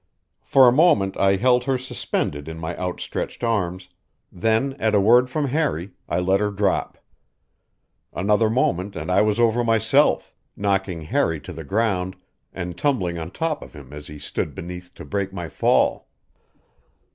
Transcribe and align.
For 0.41 0.67
a 0.67 0.71
moment 0.71 1.15
I 1.17 1.35
held 1.35 1.65
her 1.65 1.77
suspended 1.77 2.47
in 2.47 2.57
my 2.57 2.75
outstretched 2.75 3.43
arms; 3.43 3.87
then, 4.31 4.73
at 4.79 4.95
a 4.95 4.99
word 4.99 5.29
from 5.29 5.49
Harry, 5.49 5.91
I 6.09 6.17
let 6.19 6.39
her 6.39 6.49
drop. 6.49 6.97
Another 8.11 8.49
moment 8.49 8.95
and 8.95 9.11
I 9.11 9.21
was 9.21 9.39
over 9.39 9.63
myself, 9.63 10.33
knocking 10.57 11.03
Harry 11.03 11.39
to 11.41 11.53
the 11.53 11.63
ground 11.63 12.15
and 12.51 12.75
tumbling 12.75 13.19
on 13.19 13.29
top 13.29 13.61
of 13.61 13.73
him 13.73 13.93
as 13.93 14.07
he 14.07 14.17
stood 14.17 14.55
beneath 14.55 14.91
to 14.95 15.05
break 15.05 15.31
my 15.33 15.47
fall. 15.47 16.07